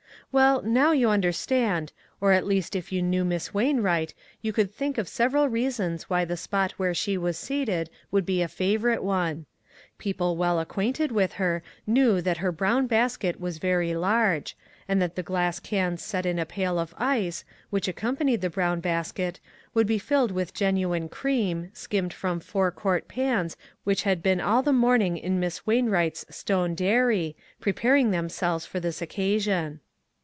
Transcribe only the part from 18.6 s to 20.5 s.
basket, would be filled